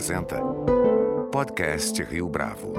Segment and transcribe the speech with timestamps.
[0.00, 0.40] apresenta
[1.30, 2.72] Podcast Rio Bravo.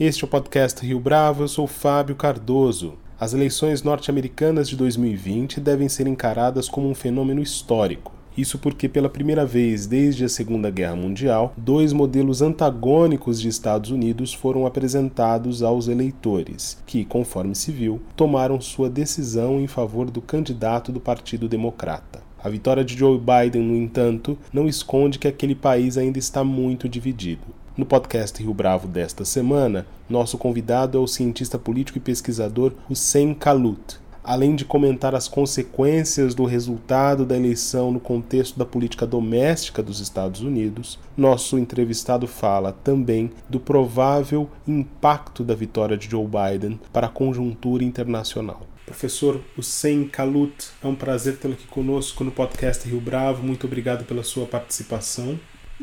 [0.00, 2.94] Este é o podcast Rio Bravo, eu sou Fábio Cardoso.
[3.20, 8.14] As eleições norte-americanas de 2020 devem ser encaradas como um fenômeno histórico.
[8.34, 13.90] Isso porque, pela primeira vez desde a Segunda Guerra Mundial, dois modelos antagônicos de Estados
[13.90, 20.22] Unidos foram apresentados aos eleitores, que, conforme se viu, tomaram sua decisão em favor do
[20.22, 22.24] candidato do Partido Democrata.
[22.46, 26.88] A vitória de Joe Biden, no entanto, não esconde que aquele país ainda está muito
[26.88, 27.42] dividido.
[27.76, 33.34] No podcast Rio Bravo desta semana, nosso convidado é o cientista político e pesquisador Hussein
[33.34, 39.82] Kalut, além de comentar as consequências do resultado da eleição no contexto da política doméstica
[39.82, 46.78] dos Estados Unidos, nosso entrevistado fala também do provável impacto da vitória de Joe Biden
[46.92, 48.60] para a conjuntura internacional.
[48.86, 53.42] Professor Hussein Kalut, é um prazer tê-lo aqui conosco no podcast Rio Bravo.
[53.42, 55.38] Muito obrigado pela sua participação.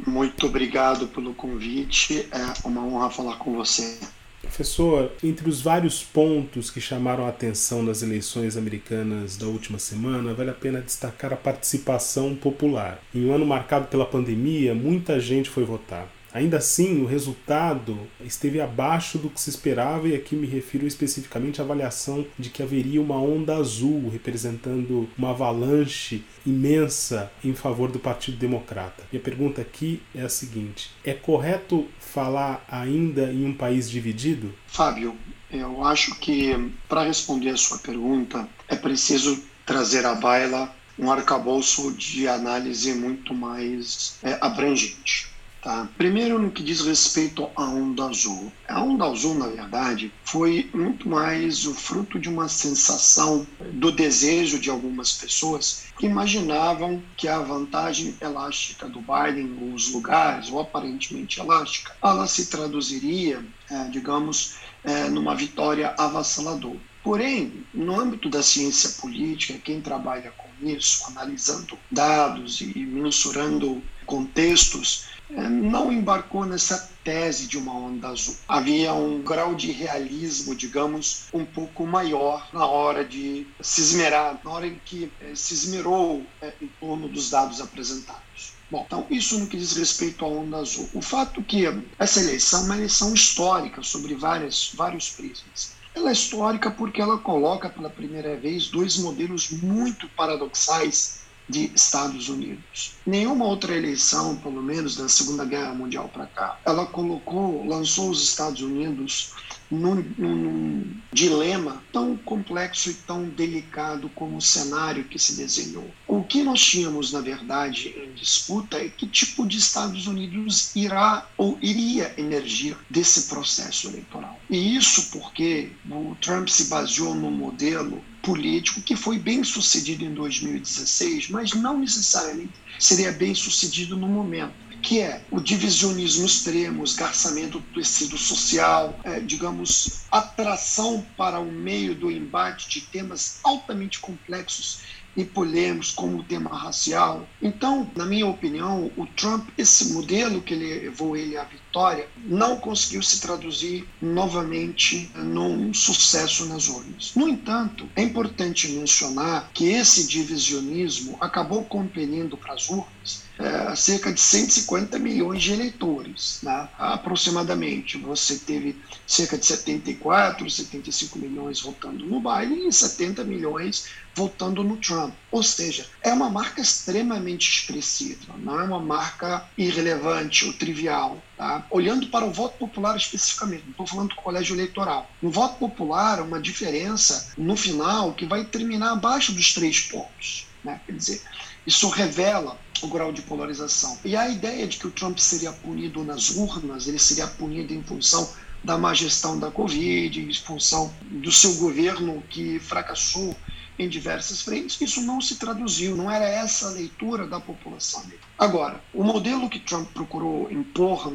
[0.08, 2.26] Muito obrigado pelo convite.
[2.32, 4.00] É uma honra falar com você.
[4.42, 10.34] Professor, entre os vários pontos que chamaram a atenção nas eleições americanas da última semana,
[10.34, 13.02] vale a pena destacar a participação popular.
[13.14, 16.08] Em um ano marcado pela pandemia, muita gente foi votar.
[16.34, 17.96] Ainda assim, o resultado
[18.26, 22.64] esteve abaixo do que se esperava, e aqui me refiro especificamente à avaliação de que
[22.64, 29.04] haveria uma onda azul representando uma avalanche imensa em favor do Partido Democrata.
[29.12, 34.54] Minha pergunta aqui é a seguinte: é correto falar ainda em um país dividido?
[34.66, 35.16] Fábio,
[35.52, 41.92] eu acho que para responder a sua pergunta é preciso trazer à baila um arcabouço
[41.94, 45.33] de análise muito mais é, abrangente.
[45.64, 45.88] Tá?
[45.98, 48.52] Primeiro, no que diz respeito à onda azul.
[48.68, 54.60] A onda azul, na verdade, foi muito mais o fruto de uma sensação do desejo
[54.60, 61.40] de algumas pessoas que imaginavam que a vantagem elástica do Biden nos lugares, ou aparentemente
[61.40, 66.80] elástica, ela se traduziria, é, digamos, é, numa vitória avassaladora.
[67.02, 75.13] Porém, no âmbito da ciência política, quem trabalha com isso, analisando dados e mensurando contextos,
[75.50, 78.36] não embarcou nessa tese de uma onda azul.
[78.48, 84.52] Havia um grau de realismo, digamos, um pouco maior na hora de se esmerar, na
[84.52, 88.54] hora em que eh, se esmerou eh, em torno dos dados apresentados.
[88.72, 90.90] Bom, então isso no que diz respeito à onda azul.
[90.94, 91.66] O fato que
[92.00, 95.74] essa eleição é uma eleição histórica sobre várias, vários prismas.
[95.94, 102.30] Ela é histórica porque ela coloca pela primeira vez dois modelos muito paradoxais de Estados
[102.30, 103.02] Unidos.
[103.06, 108.24] Nenhuma outra eleição, pelo menos da Segunda Guerra Mundial para cá, ela colocou, lançou os
[108.24, 109.32] Estados Unidos
[109.74, 115.90] num, num, dilema tão complexo e tão delicado como o cenário que se desenhou.
[116.08, 121.28] O que nós tínhamos, na verdade, em disputa é que tipo de Estados Unidos irá
[121.38, 124.40] ou iria emergir desse processo eleitoral.
[124.50, 130.14] E isso porque o Trump se baseou no modelo político que foi bem sucedido em
[130.14, 137.60] 2016, mas não necessariamente seria bem sucedido no momento que é o divisionismo extremo, esgarçamento
[137.60, 144.82] do tecido social, é, digamos, atração para o meio do embate de temas altamente complexos
[145.16, 147.28] e polêmicos como o tema racial.
[147.42, 153.02] Então, na minha opinião, o Trump, esse modelo que levou ele à vitória, não conseguiu
[153.02, 157.14] se traduzir novamente num sucesso nas urnas.
[157.16, 164.12] No entanto, é importante mencionar que esse divisionismo acabou compelindo para as urnas é, cerca
[164.12, 166.70] de 150 milhões de eleitores, né?
[166.78, 167.98] aproximadamente.
[167.98, 168.78] Você teve
[169.08, 173.86] cerca de 74, 75 milhões votando no Biden e 70 milhões
[174.16, 175.14] votando no Trump.
[175.32, 181.22] Ou seja, é uma marca extremamente expressiva, não é uma marca irrelevante ou trivial.
[181.36, 181.66] Tá?
[181.72, 185.10] Olhando para o voto popular especificamente, não estou falando do colégio eleitoral.
[185.22, 190.46] No voto popular, uma diferença no final que vai terminar abaixo dos três pontos.
[190.64, 190.82] Né?
[190.86, 191.22] Quer dizer,
[191.66, 194.00] isso revela o grau de polarização.
[194.04, 197.84] E a ideia de que o Trump seria punido nas urnas, ele seria punido em
[197.84, 198.34] função
[198.64, 203.36] da má gestão da Covid, em função do seu governo que fracassou
[203.78, 208.04] em diversas frentes, isso não se traduziu, não era essa a leitura da população.
[208.38, 211.12] Agora, o modelo que Trump procurou impor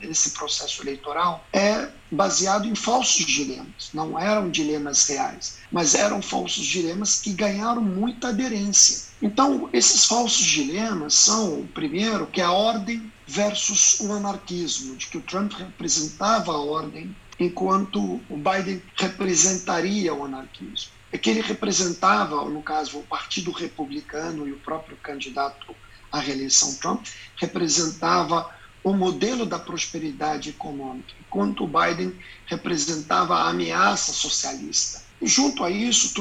[0.00, 3.90] nesse processo eleitoral é baseado em falsos dilemas.
[3.94, 9.12] Não eram dilemas reais, mas eram falsos dilemas que ganharam muita aderência.
[9.20, 15.16] Então, esses falsos dilemas são, primeiro, que é a ordem versus o anarquismo, de que
[15.16, 22.42] o Trump representava a ordem, enquanto o Biden representaria o anarquismo é que ele representava,
[22.48, 25.76] no caso, o Partido Republicano e o próprio candidato
[26.10, 27.06] a reeleição Trump,
[27.38, 28.50] representava
[28.84, 35.02] o modelo da prosperidade econômica, enquanto o Biden representava a ameaça socialista.
[35.20, 36.12] E junto a isso,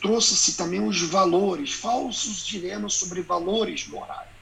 [0.00, 4.35] trouxe-se também os valores, falsos dilemas sobre valores morais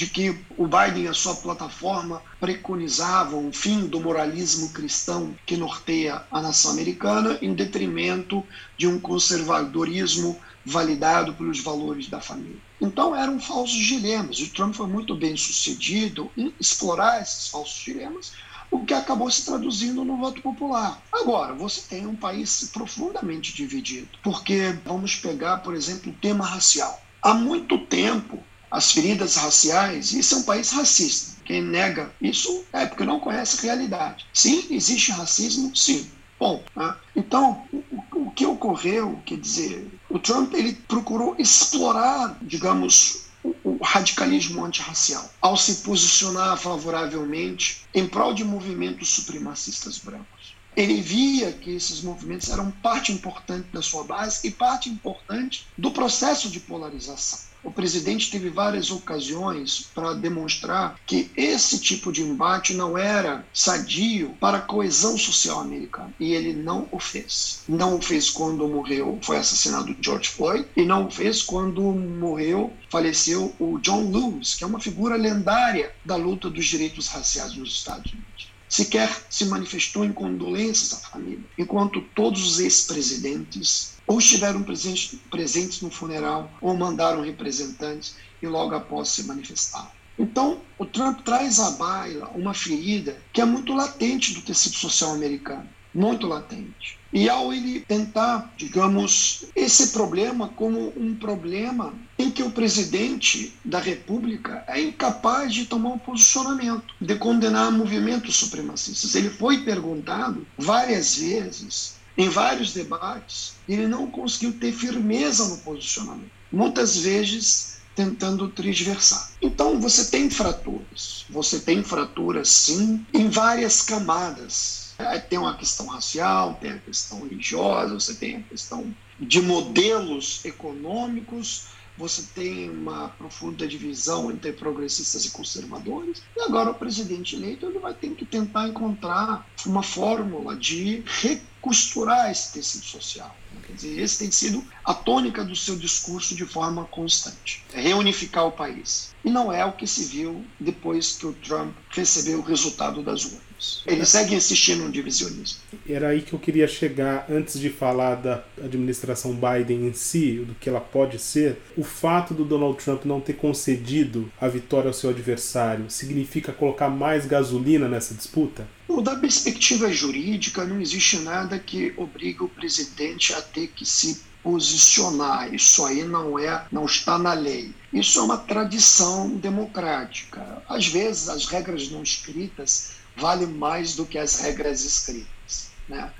[0.00, 5.58] de que o Biden e a sua plataforma preconizavam o fim do moralismo cristão que
[5.58, 8.42] norteia a nação americana em detrimento
[8.78, 12.56] de um conservadorismo validado pelos valores da família.
[12.80, 14.40] Então eram falsos dilemas.
[14.40, 18.32] O Trump foi muito bem sucedido em explorar esses falsos dilemas,
[18.70, 21.02] o que acabou se traduzindo no voto popular.
[21.12, 26.98] Agora, você tem um país profundamente dividido, porque vamos pegar, por exemplo, o tema racial.
[27.22, 31.40] Há muito tempo, as feridas raciais, isso é um país racista.
[31.44, 34.24] Quem nega isso é porque não conhece a realidade.
[34.32, 36.08] Sim, existe racismo, sim.
[36.38, 36.94] Bom, né?
[37.16, 37.82] então, o,
[38.14, 45.56] o que ocorreu, quer dizer, o Trump ele procurou explorar, digamos, o, radicalismo antirracial ao
[45.56, 50.54] se posicionar favoravelmente em prol de movimentos supremacistas brancos.
[50.76, 55.90] Ele via que esses movimentos eram parte importante da sua base e parte importante do
[55.90, 57.49] processo de polarização.
[57.62, 64.34] O presidente teve várias ocasiões para demonstrar que esse tipo de embate não era sadio
[64.40, 66.14] para a coesão social americana.
[66.18, 67.62] E ele não o fez.
[67.68, 72.72] Não o fez quando morreu, foi assassinado George Floyd, e não o fez quando morreu,
[72.88, 77.74] faleceu o John Lewis, que é uma figura lendária da luta dos direitos raciais nos
[77.74, 84.64] Estados Unidos sequer se manifestou em condolências à família, enquanto todos os ex-presidentes ou estiveram
[84.64, 89.86] presentes, presentes no funeral ou mandaram representantes e logo após se manifestaram.
[90.18, 95.12] Então, o Trump traz à baila uma ferida que é muito latente do tecido social
[95.12, 96.98] americano, muito latente.
[97.12, 103.78] E ao ele tentar, digamos, esse problema como um problema em que o presidente da
[103.78, 109.14] República é incapaz de tomar um posicionamento, de condenar movimentos supremacistas.
[109.14, 116.30] Ele foi perguntado várias vezes, em vários debates, ele não conseguiu ter firmeza no posicionamento.
[116.52, 119.32] Muitas vezes tentando transversar.
[119.42, 124.80] Então você tem fraturas, você tem fraturas sim em várias camadas
[125.28, 131.66] tem uma questão racial, tem a questão religiosa, você tem a questão de modelos econômicos,
[132.00, 136.22] você tem uma profunda divisão entre progressistas e conservadores.
[136.34, 142.30] E agora o presidente eleito ele vai ter que tentar encontrar uma fórmula de recosturar
[142.30, 143.36] esse tecido social.
[143.66, 147.62] Quer dizer, esse tem sido a tônica do seu discurso de forma constante.
[147.74, 149.14] É reunificar o país.
[149.22, 153.26] E não é o que se viu depois que o Trump recebeu o resultado das
[153.26, 153.49] urnas.
[153.86, 155.60] Ele segue insistindo no divisionismo.
[155.88, 160.54] Era aí que eu queria chegar antes de falar da administração Biden em si, do
[160.54, 161.60] que ela pode ser.
[161.76, 166.88] O fato do Donald Trump não ter concedido a vitória ao seu adversário significa colocar
[166.88, 168.66] mais gasolina nessa disputa?
[169.00, 175.52] da perspectiva jurídica, não existe nada que obrigue o presidente a ter que se posicionar.
[175.52, 177.72] Isso aí não é, não está na lei.
[177.92, 180.62] Isso é uma tradição democrática.
[180.68, 185.70] Às vezes as regras não escritas vale mais do que as regras escritas.
[185.88, 186.10] Né?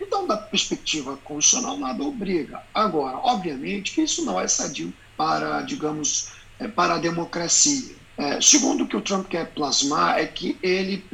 [0.00, 2.62] Então, da perspectiva constitucional, nada obriga.
[2.74, 7.94] Agora, obviamente que isso não é sadio para, digamos, é, para a democracia.
[8.18, 11.04] É, segundo o que o Trump quer plasmar é que ele,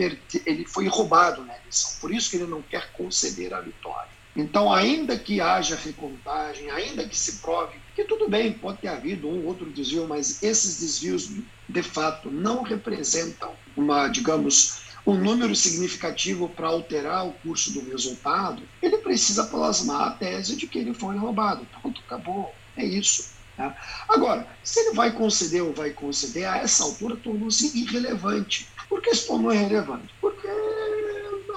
[0.47, 4.11] ele foi roubado na eleição, por isso que ele não quer conceder a vitória.
[4.37, 9.29] Então, ainda que haja recontagem, ainda que se prove que tudo bem, pode ter havido
[9.29, 11.31] um ou outro desvio, mas esses desvios,
[11.69, 18.63] de fato, não representam uma, digamos, um número significativo para alterar o curso do resultado,
[18.81, 21.67] ele precisa plasmar a tese de que ele foi roubado.
[21.81, 22.55] Pronto, acabou.
[22.77, 23.33] É isso.
[23.57, 23.77] Tá?
[24.09, 28.69] Agora, se ele vai conceder ou vai conceder, a essa altura tornou-se irrelevante.
[28.89, 30.15] Por que se tornou irrelevante?
[30.21, 30.49] Porque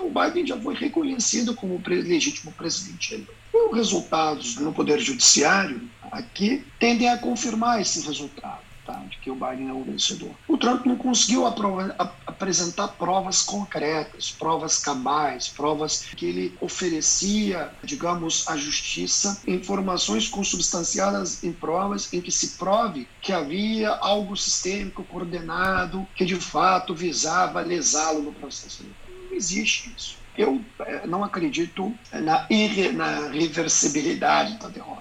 [0.02, 3.28] o Biden já foi reconhecido como legítimo presidente.
[3.54, 8.94] E os resultados no Poder Judiciário aqui tendem a confirmar esse resultado tá?
[9.10, 10.32] de que o Biden é o vencedor.
[10.48, 18.56] O Trump não conseguiu apresentar provas concretas, provas cabais, provas que ele oferecia, digamos, à
[18.56, 26.26] justiça, informações consubstanciadas em provas em que se prove que havia algo sistêmico, coordenado, que
[26.26, 28.86] de fato visava lesá-lo no processo.
[29.30, 30.18] Não existe isso.
[30.38, 32.46] Eu eh, não acredito na,
[32.94, 34.95] na reversibilidade da derrota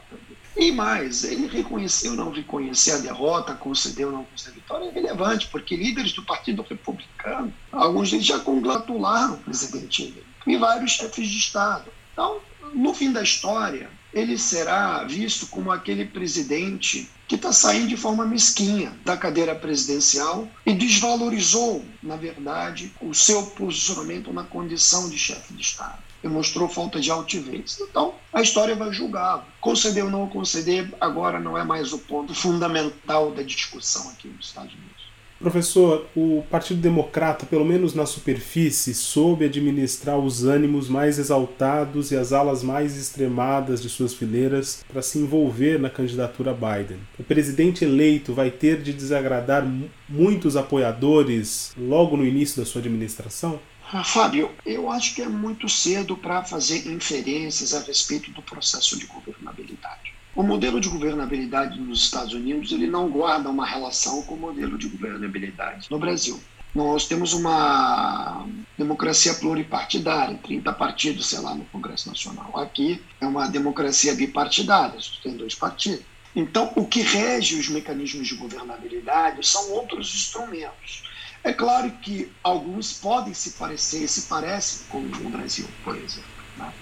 [0.56, 4.88] e mais, ele reconheceu ou não reconhecer a derrota, concedeu ou não concedeu a vitória,
[4.88, 10.56] é relevante, porque líderes do Partido Republicano, alguns deles já congratularam o presidente eleito, e
[10.56, 11.90] vários chefes de Estado.
[12.12, 12.40] Então,
[12.72, 18.24] no fim da história, ele será visto como aquele presidente que está saindo de forma
[18.24, 25.54] mesquinha da cadeira presidencial e desvalorizou, na verdade, o seu posicionamento na condição de chefe
[25.54, 26.03] de Estado.
[26.28, 27.78] Mostrou falta de altivez.
[27.80, 29.44] Então, a história vai julgá-lo.
[29.60, 34.46] Conceder ou não conceder, agora não é mais o ponto fundamental da discussão aqui nos
[34.46, 34.94] Estados Unidos.
[35.38, 42.16] Professor, o Partido Democrata, pelo menos na superfície, soube administrar os ânimos mais exaltados e
[42.16, 46.98] as alas mais extremadas de suas fileiras para se envolver na candidatura Biden.
[47.18, 49.66] O presidente eleito vai ter de desagradar
[50.08, 53.60] muitos apoiadores logo no início da sua administração?
[53.96, 58.98] Ah, Fábio, eu acho que é muito cedo para fazer inferências a respeito do processo
[58.98, 60.12] de governabilidade.
[60.34, 64.76] O modelo de governabilidade nos Estados Unidos ele não guarda uma relação com o modelo
[64.76, 66.40] de governabilidade no Brasil.
[66.74, 68.44] Nós temos uma
[68.76, 72.50] democracia pluripartidária, 30 partidos, sei lá, no Congresso Nacional.
[72.58, 76.02] Aqui é uma democracia bipartidária, tem dois partidos.
[76.34, 81.13] Então, o que rege os mecanismos de governabilidade são outros instrumentos.
[81.44, 86.34] É claro que alguns podem se parecer, se parecem com o Brasil, por exemplo.
[86.56, 86.72] Né?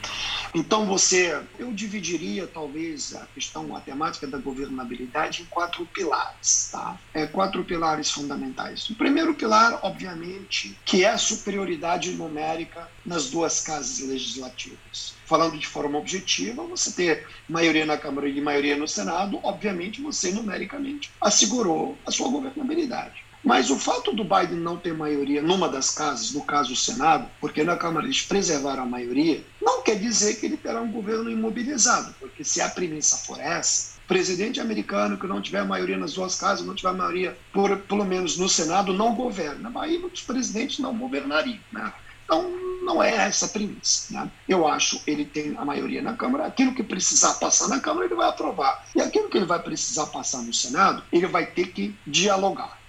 [0.55, 7.01] Então você, eu dividiria talvez a questão matemática da governabilidade em quatro pilares, tá?
[7.15, 8.89] É, quatro pilares fundamentais.
[8.91, 15.17] O primeiro pilar, obviamente, que é a superioridade numérica nas duas casas legislativas.
[15.27, 20.31] Falando de forma objetiva, você ter maioria na Câmara e maioria no Senado, obviamente você
[20.31, 23.22] numericamente assegurou a sua governabilidade.
[23.45, 27.29] Mas o fato do Biden não ter maioria numa das casas, no caso o Senado,
[27.41, 31.29] porque na Câmara eles preservaram a maioria, não quer dizer que ele terá um governo
[31.31, 36.39] imobilizado, porque se a premissa for essa, presidente americano que não tiver maioria nas duas
[36.39, 39.73] casas, não tiver maioria, por, pelo menos no Senado, não governa.
[39.81, 41.59] Aí muitos presidentes não governariam.
[41.73, 41.93] Né?
[42.25, 42.51] Então,
[42.83, 44.13] não é essa a premissa.
[44.13, 44.31] Né?
[44.49, 48.15] Eu acho ele tem a maioria na Câmara, aquilo que precisar passar na Câmara, ele
[48.15, 48.87] vai aprovar.
[48.95, 52.82] E aquilo que ele vai precisar passar no Senado, ele vai ter que dialogar.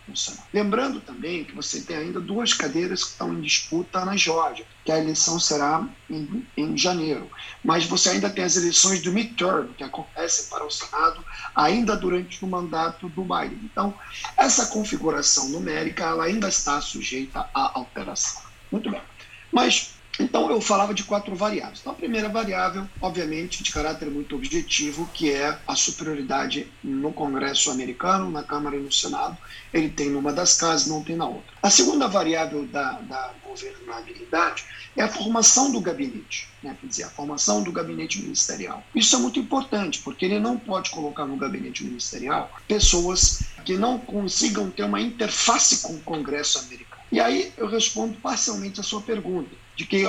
[0.53, 4.91] Lembrando também que você tem ainda duas cadeiras que estão em disputa na Geórgia, que
[4.91, 7.29] a eleição será em, em janeiro.
[7.63, 11.23] Mas você ainda tem as eleições do midterm, que acontecem para o Senado
[11.55, 13.59] ainda durante o mandato do Biden.
[13.63, 13.93] Então,
[14.37, 18.43] essa configuração numérica ela ainda está sujeita à alteração.
[18.71, 19.01] Muito bem.
[19.51, 21.79] Mas então, eu falava de quatro variáveis.
[21.79, 27.71] Então, a primeira variável, obviamente, de caráter muito objetivo, que é a superioridade no Congresso
[27.71, 29.35] americano, na Câmara e no Senado.
[29.73, 31.55] Ele tem numa das casas, não tem na outra.
[31.63, 34.63] A segunda variável da, da governabilidade
[34.95, 36.77] é a formação do gabinete, né?
[36.79, 38.83] quer dizer, a formação do gabinete ministerial.
[38.93, 43.97] Isso é muito importante, porque ele não pode colocar no gabinete ministerial pessoas que não
[43.97, 47.01] consigam ter uma interface com o Congresso americano.
[47.11, 50.03] E aí eu respondo parcialmente a sua pergunta de que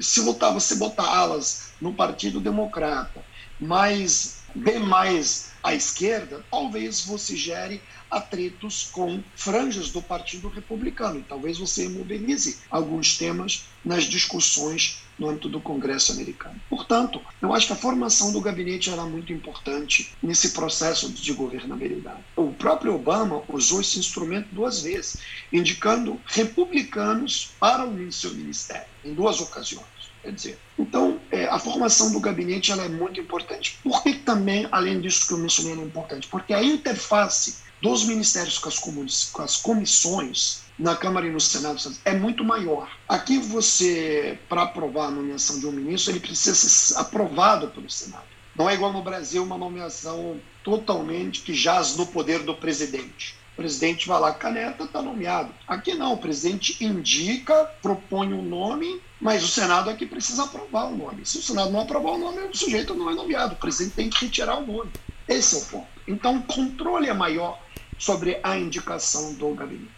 [0.00, 3.24] se você botar alas no Partido Democrata,
[3.58, 11.24] mas bem mais à esquerda, talvez você gere atritos com franjas do Partido Republicano.
[11.24, 16.60] Talvez você mobilize alguns temas nas discussões no âmbito do Congresso americano.
[16.68, 22.20] Portanto, eu acho que a formação do gabinete era muito importante nesse processo de governabilidade.
[22.36, 25.18] O próprio Obama usou esse instrumento duas vezes,
[25.52, 29.86] indicando republicanos para o seu ministério, em duas ocasiões.
[30.22, 33.78] Quer dizer, então, é, a formação do gabinete ela é muito importante.
[33.82, 36.26] Por que também, além disso que eu mencionei, é importante?
[36.26, 41.80] Porque a interface dos ministérios com as, com as comissões na Câmara e no Senado
[42.04, 42.90] é muito maior.
[43.08, 48.24] Aqui você, para aprovar a nomeação de um ministro, ele precisa ser aprovado pelo Senado.
[48.54, 53.34] Não é igual no Brasil uma nomeação totalmente que jaz no poder do presidente.
[53.52, 55.50] O presidente vai lá, caneta, está nomeado.
[55.66, 60.96] Aqui não, o presidente indica, propõe um nome, mas o Senado aqui precisa aprovar o
[60.96, 61.24] nome.
[61.24, 63.54] Se o Senado não aprovar o nome, o sujeito não é nomeado.
[63.54, 64.90] O presidente tem que retirar o nome.
[65.26, 65.86] Esse é o ponto.
[66.06, 67.58] Então, o controle é maior
[67.98, 69.95] sobre a indicação do gabinete.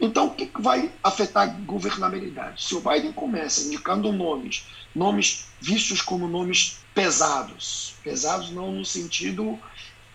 [0.00, 2.62] Então, o que vai afetar a governabilidade?
[2.62, 9.58] Se o Biden começa indicando nomes, nomes vistos como nomes pesados, pesados não no sentido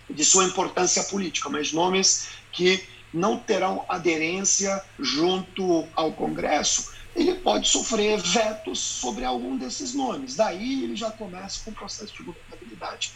[0.09, 2.83] de sua importância política, mas nomes que
[3.13, 10.35] não terão aderência junto ao Congresso, ele pode sofrer vetos sobre algum desses nomes.
[10.35, 13.13] Daí ele já começa com o processo de governabilidade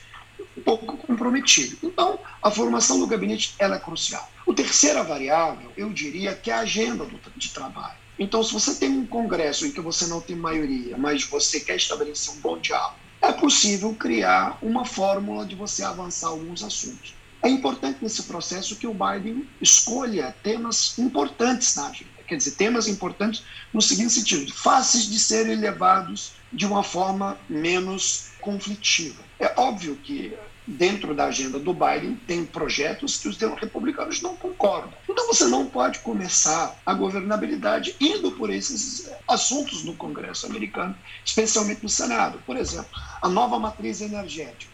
[0.58, 1.78] um pouco comprometido.
[1.84, 4.30] Então, a formação do gabinete ela é crucial.
[4.46, 7.98] O terceira variável, eu diria que é a agenda do, de trabalho.
[8.18, 11.76] Então, se você tem um congresso em que você não tem maioria, mas você quer
[11.76, 17.14] estabelecer um bom diálogo, é possível criar uma fórmula de você avançar alguns assuntos.
[17.42, 22.12] É importante nesse processo que o Biden escolha temas importantes na agenda.
[22.28, 28.30] Quer dizer, temas importantes no seguinte sentido: fáceis de serem levados de uma forma menos
[28.42, 29.25] conflitiva.
[29.40, 30.38] É óbvio que
[30.68, 34.94] dentro da agenda do Biden tem projetos que os republicanos não concordam.
[35.08, 41.84] Então você não pode começar a governabilidade indo por esses assuntos no Congresso americano, especialmente
[41.84, 42.42] no Senado.
[42.46, 42.90] Por exemplo,
[43.22, 44.74] a nova matriz energética.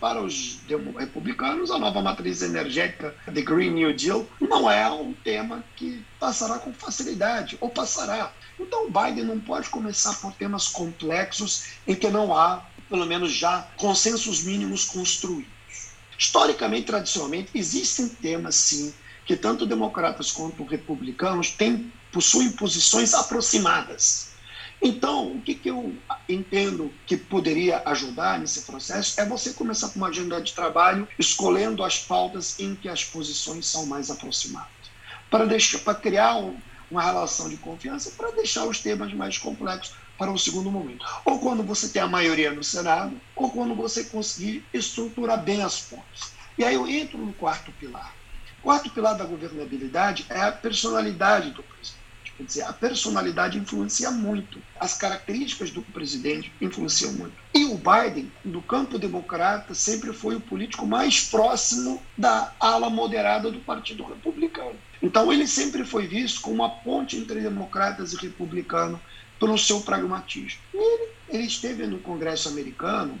[0.00, 0.60] Para os
[0.96, 6.58] republicanos, a nova matriz energética, the Green New Deal, não é um tema que passará
[6.58, 8.32] com facilidade, ou passará.
[8.58, 12.64] Então, o Biden não pode começar por temas complexos em que não há
[12.94, 15.50] pelo menos já consensos mínimos construídos.
[16.16, 18.94] Historicamente, tradicionalmente, existem temas, sim,
[19.26, 24.28] que tanto democratas quanto republicanos têm, possuem posições aproximadas.
[24.80, 25.92] Então, o que, que eu
[26.28, 31.82] entendo que poderia ajudar nesse processo é você começar com uma agenda de trabalho escolhendo
[31.82, 34.70] as pautas em que as posições são mais aproximadas.
[35.28, 36.56] Para, deixar, para criar um,
[36.88, 41.04] uma relação de confiança, para deixar os temas mais complexos para o segundo momento.
[41.24, 45.80] Ou quando você tem a maioria no Senado, ou quando você conseguir estruturar bem as
[45.80, 46.32] pontes.
[46.56, 48.14] E aí eu entro no quarto pilar.
[48.60, 52.04] O quarto pilar da governabilidade é a personalidade do presidente.
[52.36, 54.60] Quer dizer, a personalidade influencia muito.
[54.80, 57.34] As características do presidente influenciam muito.
[57.54, 63.52] E o Biden, do campo democrata, sempre foi o político mais próximo da ala moderada
[63.52, 64.74] do Partido Republicano.
[65.00, 68.98] Então, ele sempre foi visto como uma ponte entre democratas e republicanos
[69.38, 70.60] pelo seu pragmatismo.
[70.72, 73.18] Ele, ele esteve no Congresso americano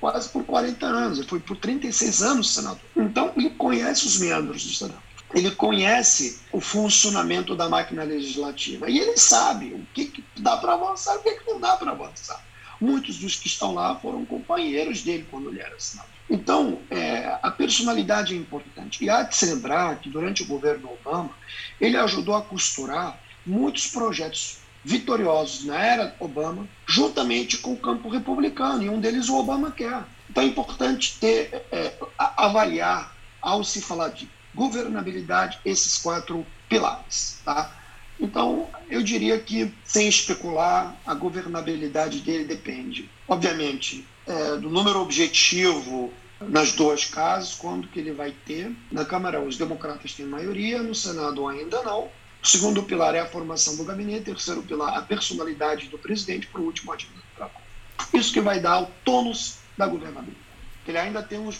[0.00, 2.80] quase por 40 anos, ele foi por 36 anos senador.
[2.96, 5.06] Então, ele conhece os meandros do Senado.
[5.34, 10.74] Ele conhece o funcionamento da máquina legislativa e ele sabe o que, que dá para
[10.74, 12.42] avançar e o que, que não dá para avançar.
[12.80, 16.16] Muitos dos que estão lá foram companheiros dele quando ele era senador.
[16.28, 19.04] Então, é, a personalidade é importante.
[19.04, 21.30] E há de se lembrar que, durante o governo Obama,
[21.80, 28.84] ele ajudou a costurar muitos projetos vitoriosos na era Obama, juntamente com o campo republicano,
[28.84, 30.04] e um deles o Obama quer.
[30.30, 33.12] Então é importante ter, é, avaliar,
[33.42, 37.40] ao se falar de governabilidade, esses quatro pilares.
[37.44, 37.74] Tá?
[38.20, 46.12] Então, eu diria que, sem especular, a governabilidade dele depende, obviamente, é, do número objetivo
[46.40, 48.70] nas duas casas, quando que ele vai ter.
[48.92, 52.08] Na Câmara, os democratas têm maioria, no Senado ainda não.
[52.46, 56.48] O segundo pilar é a formação do gabinete, o terceiro pilar a personalidade do presidente,
[56.54, 57.60] o último administrador.
[58.14, 60.46] Isso que vai dar o tônus da governabilidade.
[60.86, 61.58] Ele ainda tem os,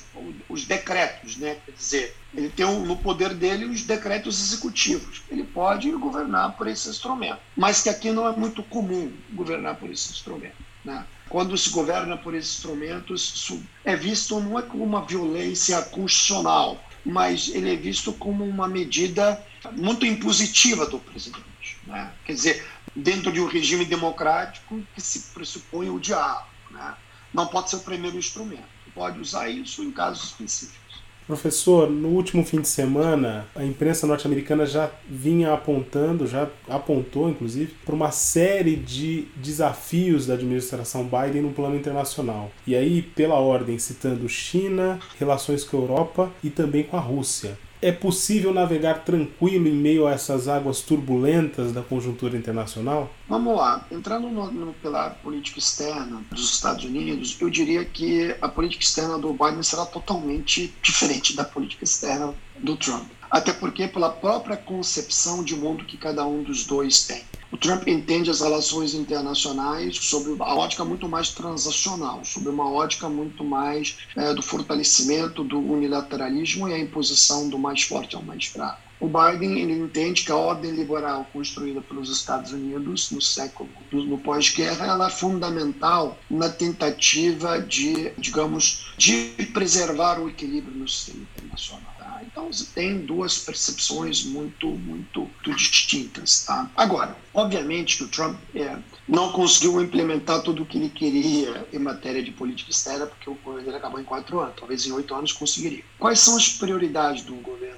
[0.48, 1.56] os decretos, né?
[1.66, 5.22] quer dizer, ele tem no poder dele os decretos executivos.
[5.28, 9.90] Ele pode governar por esse instrumento, mas que aqui não é muito comum governar por
[9.90, 10.54] esse instrumento.
[10.84, 11.04] Né?
[11.28, 16.80] Quando se governa por esse instrumento, isso é visto não é como uma violência constitucional,
[17.06, 19.40] mas ele é visto como uma medida
[19.72, 21.78] muito impositiva do presidente.
[21.86, 22.12] Né?
[22.24, 26.48] Quer dizer, dentro de um regime democrático que se pressupõe o diálogo.
[26.70, 26.94] Né?
[27.32, 30.85] Não pode ser o primeiro instrumento, pode usar isso em casos específicos.
[31.26, 37.74] Professor, no último fim de semana, a imprensa norte-americana já vinha apontando, já apontou inclusive,
[37.84, 42.50] para uma série de desafios da administração Biden no plano internacional.
[42.66, 47.58] E aí, pela ordem, citando China, relações com a Europa e também com a Rússia.
[47.80, 53.10] É possível navegar tranquilo em meio a essas águas turbulentas da conjuntura internacional?
[53.28, 53.86] Vamos lá.
[53.90, 59.18] Entrando no, no pilar política externa dos Estados Unidos, eu diria que a política externa
[59.18, 63.06] do Biden será totalmente diferente da política externa do Trump.
[63.30, 67.22] Até porque, pela própria concepção de mundo que cada um dos dois tem.
[67.52, 73.08] O Trump entende as relações internacionais sob uma ótica muito mais transacional, sob uma ótica
[73.08, 78.46] muito mais é, do fortalecimento do unilateralismo e a imposição do mais forte ao mais
[78.46, 78.86] fraco.
[78.98, 84.16] O Biden ele entende que a ordem liberal construída pelos Estados Unidos no século no
[84.18, 91.95] pós-guerra ela é fundamental na tentativa de, digamos, de preservar o equilíbrio no sistema internacional.
[92.22, 96.44] Então você tem duas percepções muito, muito, muito distintas.
[96.44, 96.70] Tá?
[96.76, 98.76] Agora, obviamente que o Trump é,
[99.08, 103.34] não conseguiu implementar tudo o que ele queria em matéria de política externa, porque o
[103.34, 105.84] governo dele acabou em quatro anos, talvez em oito anos conseguiria.
[105.98, 107.76] Quais são as prioridades do governo?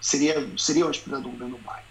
[0.00, 1.84] Seria, seriam as prioridades do governo Biden?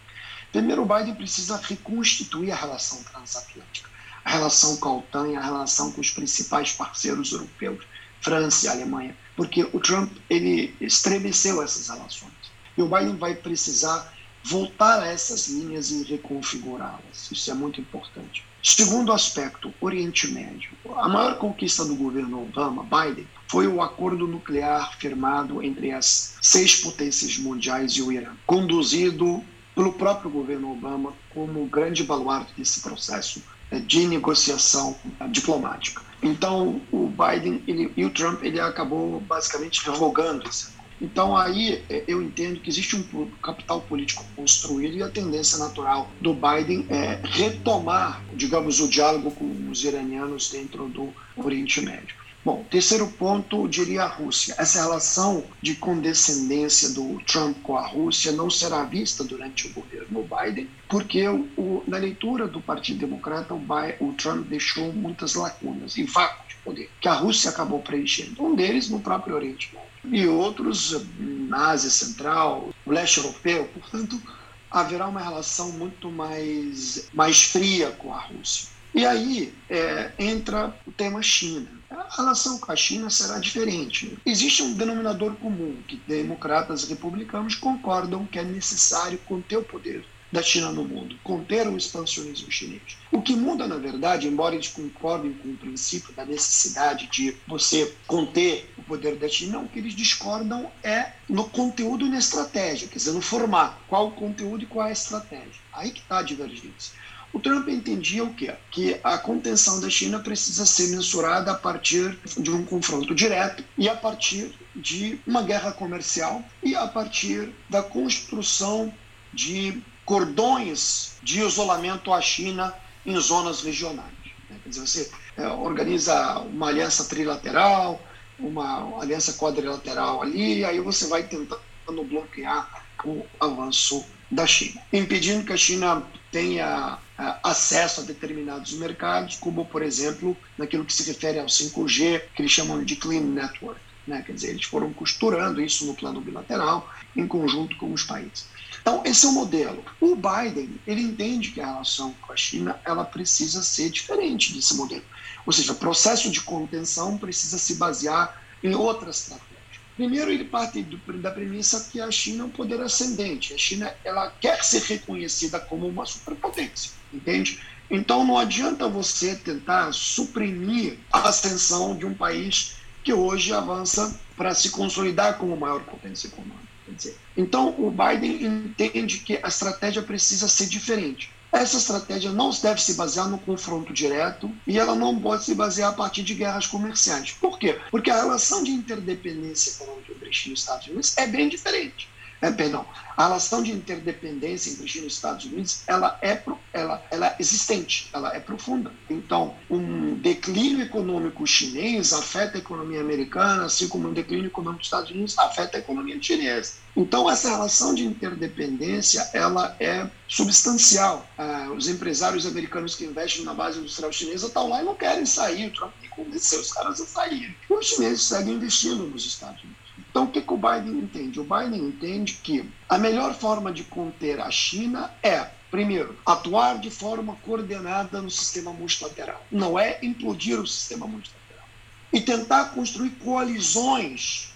[0.51, 3.89] Primeiro, o Biden precisa reconstituir a relação transatlântica,
[4.23, 7.83] a relação com a OTAN e a relação com os principais parceiros europeus,
[8.21, 12.31] França e Alemanha porque o Trump ele estremeceu essas relações.
[12.77, 17.31] E o Biden vai precisar voltar a essas linhas e reconfigurá-las.
[17.31, 18.43] Isso é muito importante.
[18.61, 20.71] Segundo aspecto, Oriente Médio.
[20.95, 26.75] A maior conquista do governo Obama, Biden, foi o acordo nuclear firmado entre as seis
[26.75, 29.43] potências mundiais e o Irã, conduzido
[29.75, 33.41] pelo próprio governo Obama como grande baluarte desse processo
[33.79, 34.95] de negociação
[35.29, 36.01] diplomática.
[36.21, 42.05] Então, o Biden ele, e o Trump ele acabou basicamente revogando esse então aí é,
[42.07, 47.19] eu entendo que existe um capital político construído e a tendência natural do Biden é
[47.23, 52.22] retomar, digamos, o diálogo com os iranianos dentro do Oriente Médio.
[52.45, 54.53] Bom, terceiro ponto, diria a Rússia.
[54.57, 60.27] Essa relação de condescendência do Trump com a Rússia não será vista durante o governo
[60.27, 65.95] Biden, porque o, na leitura do Partido Democrata, o, Biden, o Trump deixou muitas lacunas
[65.95, 68.43] e vácuo de poder, que a Rússia acabou preenchendo.
[68.43, 73.69] Um deles no próprio Oriente Médio e outros na Ásia Central, o leste europeu.
[73.73, 74.21] Portanto,
[74.69, 78.67] haverá uma relação muito mais, mais fria com a Rússia.
[78.93, 81.67] E aí é, entra o tema China.
[82.09, 84.17] A relação com a China será diferente.
[84.25, 90.05] Existe um denominador comum que democratas e republicanos concordam que é necessário conter o poder
[90.33, 92.97] da China no mundo, conter o expansionismo chinês.
[93.11, 97.95] O que muda, na verdade, embora eles concordem com o princípio da necessidade de você
[98.07, 102.87] conter o poder da China, o que eles discordam é no conteúdo e na estratégia,
[102.87, 105.61] quer dizer, no formato, qual o conteúdo e qual a estratégia.
[105.71, 106.93] Aí que está a divergência.
[107.33, 108.53] O Trump entendia o quê?
[108.69, 113.89] Que a contenção da China precisa ser mensurada a partir de um confronto direto e
[113.89, 118.93] a partir de uma guerra comercial e a partir da construção
[119.33, 122.71] de cordões de isolamento à China
[123.03, 124.13] em zonas regionais.
[124.47, 127.99] Quer dizer, você é, organiza uma aliança trilateral,
[128.37, 135.53] uma aliança quadrilateral ali, aí você vai tentando bloquear o avanço da China, impedindo que
[135.53, 136.97] a China tenha
[137.43, 142.51] acesso a determinados mercados, como, por exemplo, naquilo que se refere ao 5G, que eles
[142.51, 143.79] chamam de Clean Network.
[144.07, 144.21] Né?
[144.25, 148.45] Quer dizer, eles foram costurando isso no plano bilateral, em conjunto com os países.
[148.81, 149.83] Então, esse é o modelo.
[150.01, 154.75] O Biden, ele entende que a relação com a China ela precisa ser diferente desse
[154.75, 155.05] modelo.
[155.45, 159.53] Ou seja, o processo de contenção precisa se basear em outra estratégia.
[159.95, 163.53] Primeiro, ele parte do, da premissa que a China é um poder ascendente.
[163.53, 167.59] A China ela quer ser reconhecida como uma superpotência, entende?
[167.89, 174.55] Então, não adianta você tentar suprimir a ascensão de um país que hoje avança para
[174.55, 176.63] se consolidar como maior potência econômica.
[176.87, 181.31] Dizer, então, o Biden entende que a estratégia precisa ser diferente.
[181.51, 185.91] Essa estratégia não deve se basear no confronto direto e ela não pode se basear
[185.91, 187.31] a partir de guerras comerciais.
[187.39, 187.79] Por quê?
[187.91, 192.12] Porque a relação de interdependência econômica entre China e Estados Unidos é bem diferente
[192.43, 197.27] é, perdão, a relação de interdependência entre China e Estados Unidos ela é, ela, ela
[197.27, 198.91] é existente, ela é profunda.
[199.09, 204.87] Então, um declínio econômico chinês afeta a economia americana, assim como um declínio econômico dos
[204.87, 206.73] Estados Unidos afeta a economia chinesa.
[206.97, 211.25] Então, essa relação de interdependência ela é substancial.
[211.37, 215.25] Ah, os empresários americanos que investem na base industrial chinesa estão lá e não querem
[215.25, 215.67] sair.
[215.67, 217.55] O Trump tem que convencer os caras a saírem.
[217.69, 219.82] E os chineses seguem investindo nos Estados Unidos.
[220.13, 221.39] Então, o que, que o Biden entende?
[221.39, 226.91] O Biden entende que a melhor forma de conter a China é Primeiro, atuar de
[226.91, 229.43] forma coordenada no sistema multilateral.
[229.51, 231.67] Não é implodir o sistema multilateral.
[232.13, 234.53] E tentar construir coalizões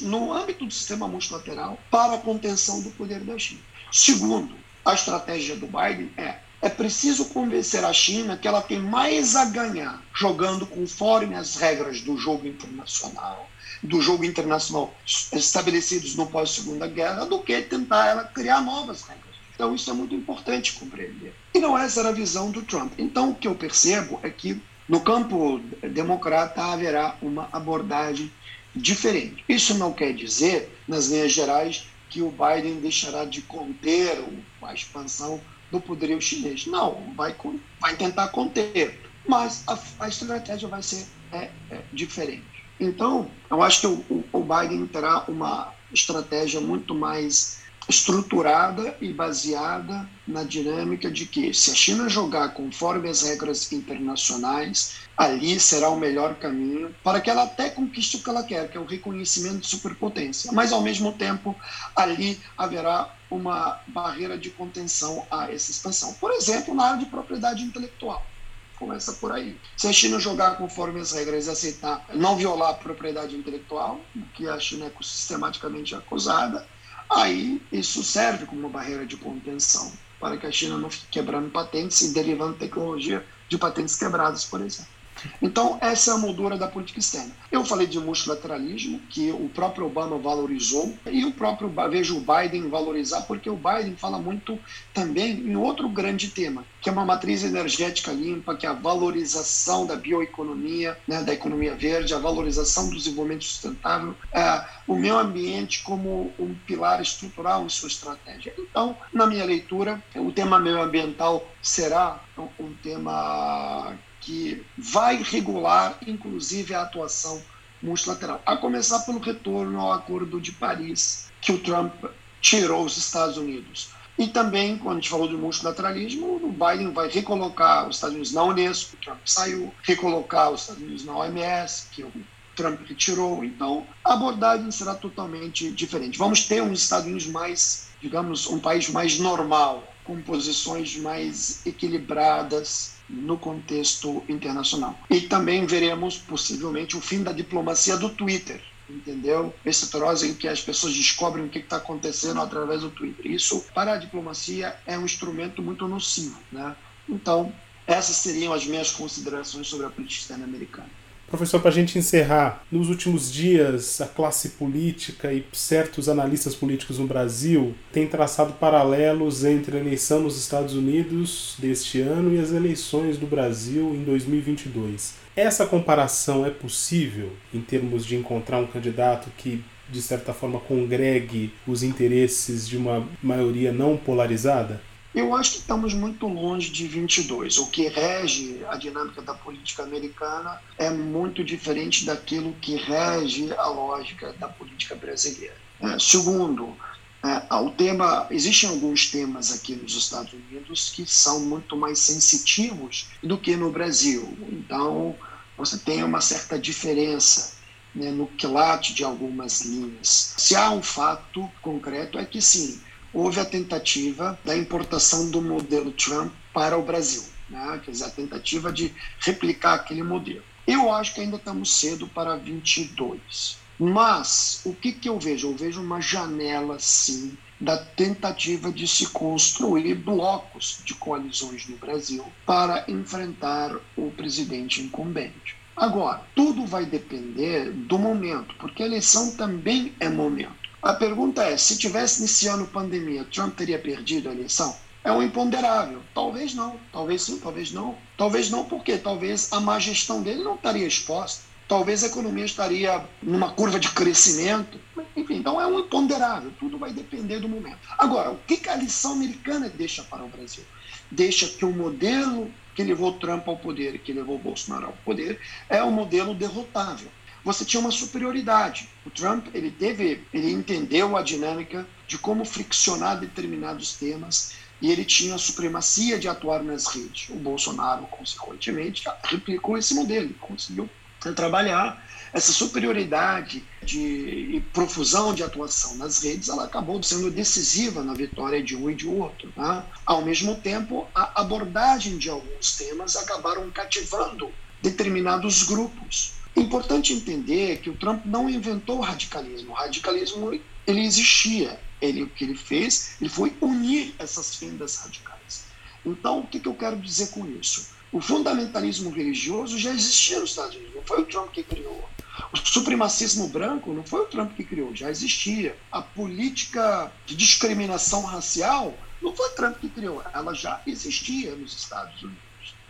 [0.00, 3.60] no âmbito do sistema multilateral para a contenção do poder da China.
[3.92, 9.36] Segundo, a estratégia do Biden é é preciso convencer a China que ela tem mais
[9.36, 13.46] a ganhar jogando conforme as regras do jogo internacional
[13.82, 14.94] do jogo internacional
[15.32, 19.36] estabelecidos no pós-segunda guerra do que tentar ela criar novas regras.
[19.54, 21.34] Então isso é muito importante compreender.
[21.54, 22.92] E não essa era a visão do Trump.
[22.98, 28.30] Então o que eu percebo é que no campo democrata haverá uma abordagem
[28.74, 29.44] diferente.
[29.48, 34.22] Isso não quer dizer, nas linhas gerais, que o Biden deixará de conter
[34.62, 36.66] a expansão do poderio chinês.
[36.66, 37.34] Não, vai,
[37.80, 42.55] vai tentar conter, mas a, a estratégia vai ser é, é, diferente.
[42.78, 50.10] Então, eu acho que o, o Biden terá uma estratégia muito mais estruturada e baseada
[50.26, 55.98] na dinâmica de que se a China jogar conforme as regras internacionais, ali será o
[55.98, 59.60] melhor caminho para que ela até conquiste o que ela quer, que é o reconhecimento
[59.60, 60.50] de superpotência.
[60.52, 61.56] Mas ao mesmo tempo,
[61.96, 66.14] ali haverá uma barreira de contenção a essa expansão.
[66.14, 68.35] Por exemplo, na área de propriedade intelectual
[68.78, 69.58] começa por aí.
[69.76, 74.00] Se a China jogar conforme as regras e aceitar não violar a propriedade intelectual,
[74.34, 76.66] que a China é sistematicamente acusada,
[77.10, 81.50] aí isso serve como uma barreira de contenção para que a China não fique quebrando
[81.50, 84.95] patentes e derivando tecnologia de patentes quebradas, por exemplo.
[85.40, 87.32] Então, essa é a moldura da política externa.
[87.50, 92.68] Eu falei de multilateralismo, que o próprio Obama valorizou, e o próprio vejo o Biden
[92.68, 94.58] valorizar, porque o Biden fala muito
[94.92, 99.86] também em outro grande tema, que é uma matriz energética limpa, que é a valorização
[99.86, 105.82] da bioeconomia, né, da economia verde, a valorização do desenvolvimento sustentável, é, o meio ambiente
[105.82, 108.52] como um pilar estrutural em sua estratégia.
[108.58, 112.20] Então, na minha leitura, o tema meio ambiental será
[112.58, 113.96] um tema
[114.26, 117.40] que vai regular, inclusive, a atuação
[117.80, 118.42] multilateral.
[118.44, 121.94] A começar pelo retorno ao Acordo de Paris, que o Trump
[122.40, 123.90] tirou os Estados Unidos.
[124.18, 128.32] E também, quando a gente falou do multilateralismo, o Biden vai recolocar os Estados Unidos
[128.32, 132.12] na Unesco, o Trump saiu, recolocar os Estados Unidos na OMS, que o
[132.56, 133.44] Trump retirou.
[133.44, 136.18] Então, a abordagem será totalmente diferente.
[136.18, 142.95] Vamos ter uns Estados Unidos mais, digamos, um país mais normal, com posições mais equilibradas,
[143.08, 144.98] no contexto internacional.
[145.10, 149.54] E também veremos possivelmente o fim da diplomacia do Twitter, entendeu?
[149.64, 153.30] Esse troço em que as pessoas descobrem o que está acontecendo através do Twitter.
[153.30, 156.74] Isso, para a diplomacia, é um instrumento muito nocivo, né?
[157.08, 157.52] Então,
[157.86, 160.90] essas seriam as minhas considerações sobre a política externa americana.
[161.28, 167.00] Professor, para a gente encerrar, nos últimos dias a classe política e certos analistas políticos
[167.00, 172.52] no Brasil têm traçado paralelos entre a eleição nos Estados Unidos deste ano e as
[172.52, 175.14] eleições do Brasil em 2022.
[175.34, 181.52] Essa comparação é possível em termos de encontrar um candidato que de certa forma congregue
[181.66, 184.80] os interesses de uma maioria não polarizada?
[185.16, 187.56] Eu acho que estamos muito longe de 22.
[187.56, 193.66] O que rege a dinâmica da política americana é muito diferente daquilo que rege a
[193.66, 195.56] lógica da política brasileira.
[195.80, 196.76] É, segundo,
[197.24, 203.38] é, tema, existem alguns temas aqui nos Estados Unidos que são muito mais sensitivos do
[203.38, 204.36] que no Brasil.
[204.52, 205.16] Então,
[205.56, 207.56] você tem uma certa diferença
[207.94, 210.34] né, no quilate de algumas linhas.
[210.36, 212.82] Se há um fato concreto, é que sim,
[213.16, 217.80] houve a tentativa da importação do modelo Trump para o Brasil, né?
[217.82, 220.42] quer dizer, a tentativa de replicar aquele modelo.
[220.66, 223.56] Eu acho que ainda estamos cedo para 22.
[223.78, 225.48] Mas o que, que eu vejo?
[225.48, 232.24] Eu vejo uma janela, sim, da tentativa de se construir blocos de coalizões no Brasil
[232.44, 235.56] para enfrentar o presidente incumbente.
[235.74, 240.65] Agora, tudo vai depender do momento, porque a eleição também é momento.
[240.86, 244.76] A pergunta é: se tivesse nesse ano pandemia, Trump teria perdido a eleição?
[245.02, 246.00] É um imponderável.
[246.14, 247.98] Talvez não, talvez sim, talvez não.
[248.16, 251.42] Talvez não, porque talvez a má gestão dele não estaria exposta.
[251.66, 254.78] Talvez a economia estaria numa curva de crescimento.
[255.16, 256.52] Enfim, então é um imponderável.
[256.56, 257.80] Tudo vai depender do momento.
[257.98, 260.62] Agora, o que a lição americana deixa para o Brasil?
[261.10, 265.40] Deixa que o modelo que levou Trump ao poder e que levou Bolsonaro ao poder
[265.68, 267.08] é um modelo derrotável
[267.46, 268.88] você tinha uma superioridade.
[269.06, 275.04] O Trump, ele teve, ele entendeu a dinâmica de como friccionar determinados temas e ele
[275.04, 277.28] tinha a supremacia de atuar nas redes.
[277.30, 280.90] O Bolsonaro, consequentemente, replicou esse modelo, conseguiu
[281.36, 288.60] trabalhar essa superioridade de profusão de atuação nas redes, ela acabou sendo decisiva na vitória
[288.60, 289.52] de um e de outro.
[289.56, 289.84] Né?
[290.04, 296.35] Ao mesmo tempo, a abordagem de alguns temas acabaram cativando determinados grupos.
[296.56, 299.72] É importante entender que o Trump não inventou o radicalismo.
[299.72, 301.78] O radicalismo ele existia.
[302.00, 305.66] Ele, o que ele fez, ele foi unir essas fendas radicais.
[306.04, 307.88] Então, o que, que eu quero dizer com isso?
[308.10, 312.08] O fundamentalismo religioso já existia nos Estados Unidos, não foi o Trump que criou.
[312.52, 315.76] O supremacismo branco não foi o Trump que criou, já existia.
[315.90, 321.74] A política de discriminação racial não foi o Trump que criou, ela já existia nos
[321.76, 322.40] Estados Unidos.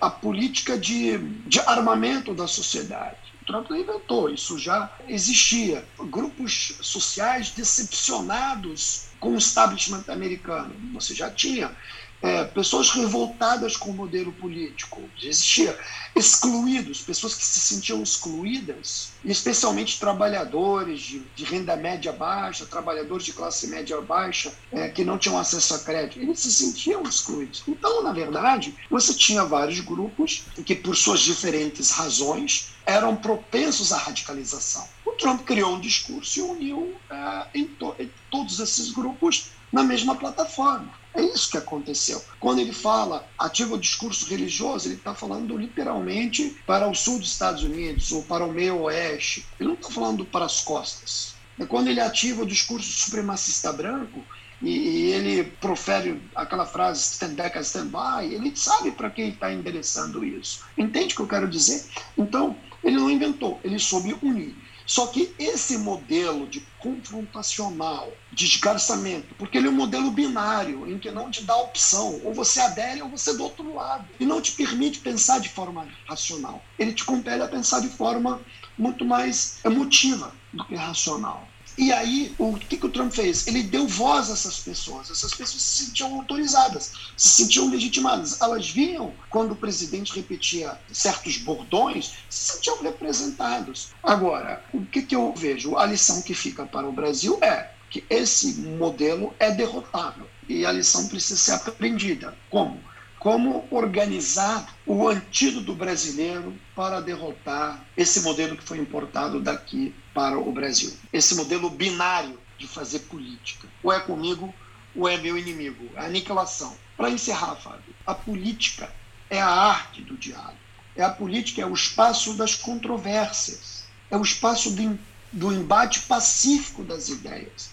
[0.00, 5.88] A política de, de armamento da sociedade Trump não inventou, isso já existia.
[6.11, 11.74] Grupos sociais decepcionados com o establishment americano, você já tinha
[12.22, 15.79] é, pessoas revoltadas com o modelo político, existia
[16.14, 23.33] excluídos, pessoas que se sentiam excluídas, especialmente trabalhadores de, de renda média baixa, trabalhadores de
[23.33, 27.62] classe média baixa, é, que não tinham acesso a crédito, eles se sentiam excluídos.
[27.68, 33.98] Então, na verdade, você tinha vários grupos que, por suas diferentes razões, eram propensos à
[33.98, 34.88] radicalização.
[35.05, 37.94] O Trump criou um discurso e uniu é, em, to
[38.31, 40.92] todos esses grupos na mesma plataforma.
[41.16, 42.22] É isso que aconteceu.
[42.38, 47.33] Quando ele fala ativa o discurso religioso, ele está falando literalmente para o sul dos
[47.33, 49.46] Estados Unidos ou para o meio oeste.
[49.59, 51.35] Ele não está falando para as costas.
[51.59, 54.22] É quando ele ativa o discurso supremacista branco,
[54.62, 59.52] e, ele profere aquela frase stand back and stand by, ele sabe para quem está
[59.52, 60.64] endereçando isso.
[60.76, 61.85] Entende o que eu quero dizer?
[62.16, 64.55] Então, ele não inventou, ele soube unir.
[64.87, 70.99] Só que esse modelo de confrontacional, de esgarçamento, porque ele é um modelo binário, em
[70.99, 74.25] que não te dá opção, ou você adere ou você é do outro lado, e
[74.25, 76.64] não te permite pensar de forma racional.
[76.79, 78.40] Ele te compele a pensar de forma
[78.79, 81.49] muito mais emotiva do que racional.
[81.78, 83.46] E aí, o que, que o Trump fez?
[83.46, 85.10] Ele deu voz a essas pessoas.
[85.10, 88.40] Essas pessoas se sentiam autorizadas, se sentiam legitimadas.
[88.40, 93.90] Elas viam, quando o presidente repetia certos bordões, se sentiam representados.
[94.02, 95.76] Agora, o que, que eu vejo?
[95.76, 100.28] A lição que fica para o Brasil é que esse modelo é derrotável.
[100.48, 102.38] E a lição precisa ser aprendida.
[102.48, 102.82] Como?
[103.18, 110.52] Como organizar o antídoto brasileiro para derrotar esse modelo que foi importado daqui para o
[110.52, 110.92] Brasil.
[111.12, 113.68] Esse modelo binário de fazer política.
[113.83, 114.55] Ou é comigo,
[114.94, 115.90] ou é meu inimigo.
[115.96, 116.76] A aniquilação.
[116.96, 118.90] Para encerrar, Fábio, a política
[119.29, 120.57] é a arte do diálogo.
[120.94, 123.85] É a política, é o espaço das controvérsias.
[124.11, 124.98] É o espaço do,
[125.33, 127.70] do embate pacífico das ideias.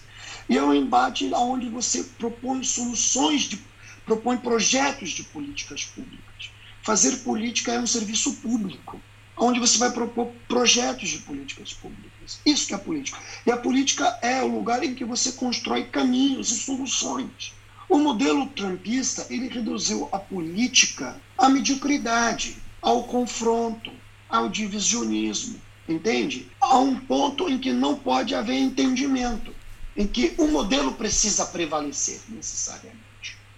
[0.48, 3.56] E é um embate onde você propõe soluções de
[4.04, 6.50] propõe projetos de políticas públicas.
[6.82, 9.00] Fazer política é um serviço público,
[9.36, 12.40] onde você vai propor projetos de políticas públicas.
[12.44, 13.18] Isso que é política.
[13.46, 17.54] E a política é o lugar em que você constrói caminhos e soluções.
[17.88, 23.90] O modelo trumpista ele reduziu a política à mediocridade, ao confronto,
[24.28, 26.50] ao divisionismo, entende?
[26.60, 29.54] A um ponto em que não pode haver entendimento,
[29.96, 33.03] em que o modelo precisa prevalecer necessariamente.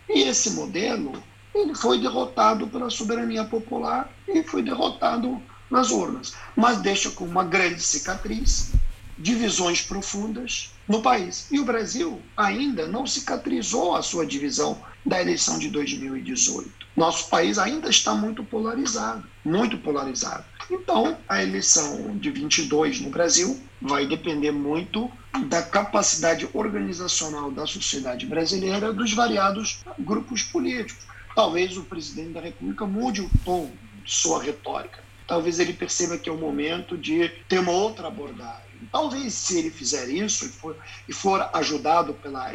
[0.09, 1.13] E esse modelo
[1.55, 5.41] ele foi derrotado pela soberania popular e foi derrotado
[5.71, 8.73] nas urnas, mas deixa com uma grande cicatriz
[9.19, 11.47] divisões profundas no país.
[11.51, 16.71] E o Brasil ainda não cicatrizou a sua divisão da eleição de 2018.
[16.97, 20.45] Nosso país ainda está muito polarizado, muito polarizado.
[20.71, 25.11] Então, a eleição de 22 no Brasil vai depender muito
[25.45, 31.07] da capacidade organizacional da sociedade brasileira dos variados grupos políticos.
[31.35, 33.71] Talvez o presidente da República mude o tom
[34.05, 35.05] de sua retórica.
[35.27, 38.89] Talvez ele perceba que é o momento de ter uma outra abordagem.
[38.93, 40.77] Talvez, se ele fizer isso e for,
[41.09, 42.53] e for ajudado pela,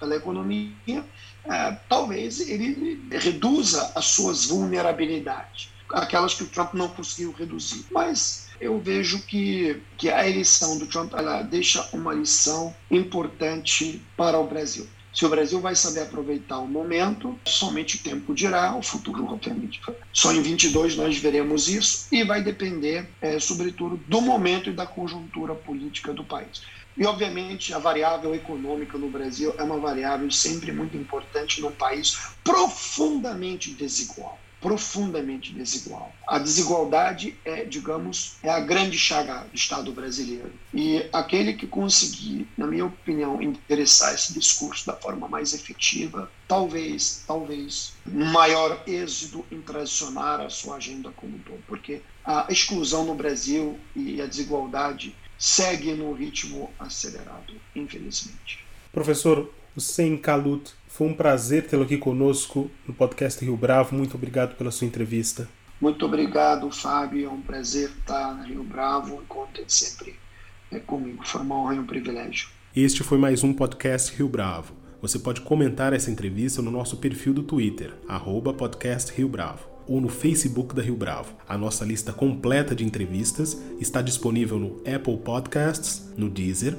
[0.00, 1.04] pela economia,
[1.44, 7.86] é, talvez ele reduza as suas vulnerabilidades, aquelas que o Trump não conseguiu reduzir.
[7.90, 14.38] Mas eu vejo que, que a eleição do Trump ela deixa uma lição importante para
[14.38, 14.86] o Brasil.
[15.14, 19.80] Se o Brasil vai saber aproveitar o momento, somente o tempo dirá, o futuro, obviamente.
[20.12, 24.86] Só em 22 nós veremos isso e vai depender, é, sobretudo, do momento e da
[24.86, 26.62] conjuntura política do país.
[26.96, 32.18] E, obviamente, a variável econômica no Brasil é uma variável sempre muito importante num país
[32.42, 36.10] profundamente desigual profundamente desigual.
[36.26, 40.50] A desigualdade é, digamos, é a grande chaga do Estado brasileiro.
[40.72, 47.22] E aquele que conseguir, na minha opinião, interessar esse discurso da forma mais efetiva, talvez,
[47.26, 53.04] talvez, um maior êxito em transicionar a sua agenda como um todo, porque a exclusão
[53.04, 58.64] no Brasil e a desigualdade segue no ritmo acelerado, infelizmente.
[58.90, 63.96] Professor Hussein Kalut, foi um prazer tê-lo aqui conosco no podcast Rio Bravo.
[63.96, 65.48] Muito obrigado pela sua entrevista.
[65.80, 67.26] Muito obrigado, Fábio.
[67.26, 69.20] É um prazer estar no Rio Bravo.
[69.26, 70.14] Contem sempre
[70.70, 71.26] é, comigo.
[71.26, 72.48] Foi uma honra e um privilégio.
[72.76, 74.72] Este foi mais um podcast Rio Bravo.
[75.02, 80.00] Você pode comentar essa entrevista no nosso perfil do Twitter, arroba podcast Rio Bravo, ou
[80.00, 81.34] no Facebook da Rio Bravo.
[81.48, 86.78] A nossa lista completa de entrevistas está disponível no Apple Podcasts, no Deezer,